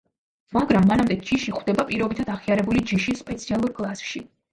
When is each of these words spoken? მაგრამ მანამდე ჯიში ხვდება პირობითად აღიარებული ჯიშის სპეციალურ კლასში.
მაგრამ 0.55 0.85
მანამდე 0.91 1.17
ჯიში 1.27 1.53
ხვდება 1.57 1.85
პირობითად 1.89 2.31
აღიარებული 2.37 2.81
ჯიშის 2.93 3.21
სპეციალურ 3.25 3.75
კლასში. 3.81 4.23